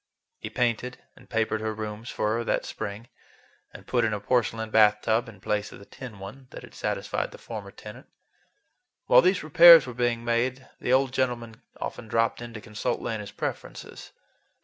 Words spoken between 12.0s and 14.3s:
dropped in to consult Lena's preferences.